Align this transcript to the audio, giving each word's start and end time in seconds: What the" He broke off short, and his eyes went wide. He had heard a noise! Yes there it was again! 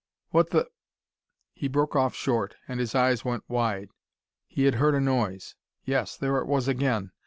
What 0.31 0.49
the" 0.49 0.67
He 1.53 1.67
broke 1.67 1.95
off 1.95 2.15
short, 2.15 2.55
and 2.67 2.79
his 2.79 2.95
eyes 2.95 3.23
went 3.23 3.47
wide. 3.47 3.89
He 4.47 4.63
had 4.63 4.73
heard 4.81 4.95
a 4.95 4.99
noise! 4.99 5.53
Yes 5.85 6.17
there 6.17 6.37
it 6.39 6.47
was 6.47 6.67
again! 6.67 7.11